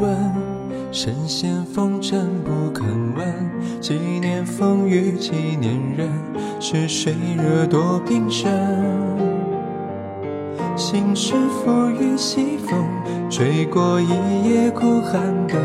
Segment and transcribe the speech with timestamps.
[0.00, 0.32] 问：
[0.92, 2.86] 身陷风尘不肯
[3.16, 6.08] 问，几年风雨，几年人，
[6.60, 8.50] 是谁惹多病身？
[10.76, 12.84] 心事付与西风，
[13.30, 14.08] 吹过一
[14.48, 15.60] 夜，苦寒灯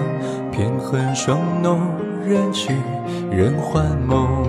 [0.51, 1.79] 偏恨霜浓。
[2.27, 2.75] 人去
[3.31, 4.45] 人还梦，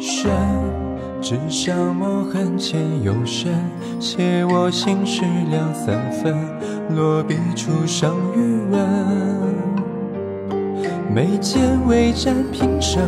[0.00, 0.28] 身
[1.20, 3.54] 只上磨，痕浅又深，
[4.00, 6.34] 写我心事两三分。
[6.94, 8.80] 落笔处伤余温。
[11.14, 13.02] 眉间未展平生，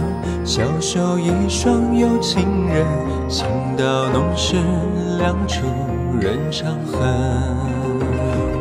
[0.45, 2.87] 消瘦一双有情人，
[3.28, 3.47] 情
[3.78, 4.56] 到浓时
[5.19, 5.64] 两处
[6.20, 7.00] 人长恨。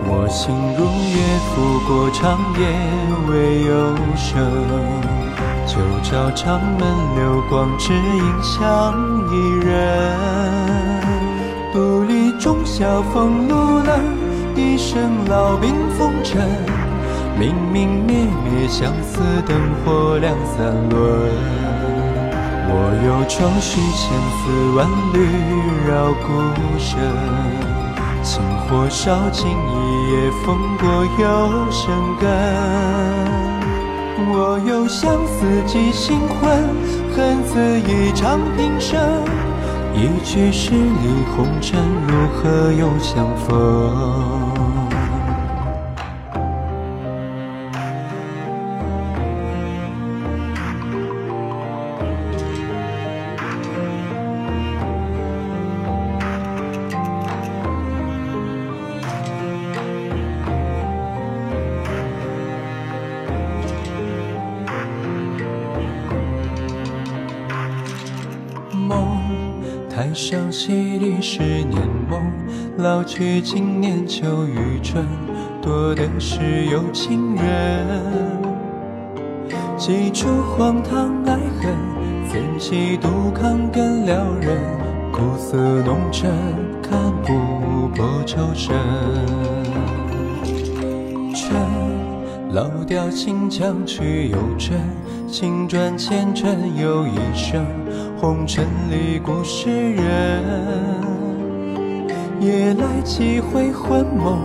[0.05, 1.15] 我心如月，
[1.49, 1.51] 拂
[1.87, 2.61] 过长夜
[3.29, 3.73] 未有
[4.15, 4.31] 声。
[5.65, 6.81] 旧照长门
[7.15, 8.93] 流光，只影相
[9.31, 9.33] 一
[9.65, 9.71] 人。
[11.73, 13.91] 独立中宵风露冷，
[14.55, 16.41] 一生老病风尘。
[17.39, 20.99] 明明灭灭，相思灯火两三轮。
[22.69, 22.71] 我
[23.05, 24.01] 有愁绪，千
[24.37, 24.41] 丝
[24.75, 25.17] 万缕
[25.87, 26.27] 绕孤
[26.77, 26.91] 身。
[28.21, 29.51] 情火烧尽一
[30.11, 30.83] 夜，风过
[31.19, 31.81] 又生
[32.21, 32.23] 根。
[34.25, 36.41] 我有相思寄心魂，
[37.15, 38.99] 恨自一场平生。
[39.95, 44.82] 一曲十里红尘，如何又相逢？
[69.95, 72.19] 台上戏里十年梦，
[72.77, 75.05] 老去今年秋与春，
[75.61, 77.85] 多的是有情人。
[79.77, 81.75] 几处荒唐爱恨，
[82.27, 84.57] 怎及杜康更撩人？
[85.11, 86.31] 苦涩浓沉，
[86.81, 88.73] 看不破愁深。
[92.53, 94.79] 老调新腔曲又真，
[95.27, 97.65] 情转前尘又一生。
[98.15, 100.43] 红尘里故事人，
[102.39, 104.37] 夜来几回魂梦，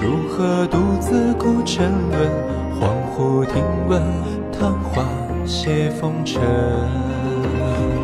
[0.00, 2.28] 如何独自孤沉沦？
[2.80, 4.02] 恍惚听闻，
[4.50, 5.04] 昙花
[5.46, 6.42] 谢风尘。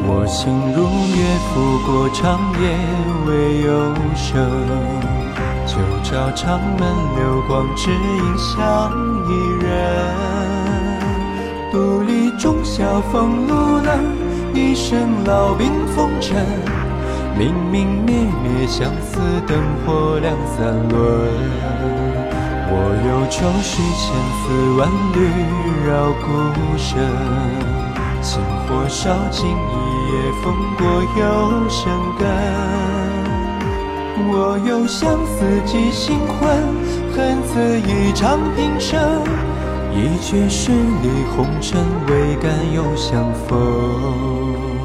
[0.07, 0.85] 我心如
[1.17, 2.65] 月，拂过长夜
[3.27, 5.18] 未有声。
[5.69, 6.81] 旧照长门
[7.15, 8.91] 流光，只影相
[9.29, 9.31] 一
[9.63, 9.69] 人。
[11.71, 14.27] 独立中宵风露冷。
[14.55, 16.45] 一生老病风尘，
[17.39, 20.99] 明明灭灭，相思灯火两三轮。
[22.71, 22.73] 我
[23.07, 24.03] 有愁绪，千
[24.41, 25.17] 丝万缕
[25.87, 25.91] 绕
[26.25, 26.27] 孤
[26.77, 26.89] 身。
[28.21, 29.53] 情火烧尽一
[30.11, 30.47] 夜，风
[30.77, 30.83] 过
[31.21, 31.79] 又生
[32.19, 32.27] 根。
[34.31, 36.49] 我有相思寄心魂，
[37.15, 38.99] 恨此一场平生。
[39.93, 44.78] 一阙十里红尘，未敢又相逢。